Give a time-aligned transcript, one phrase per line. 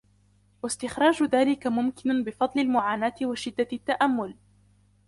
[0.63, 4.37] وَاسْتِخْرَاجُ ذَلِكَ مُمْكِنٌ بِفَضْلِ الْمُعَانَاةِ وَشِدَّةِ التَّأَمُّلِ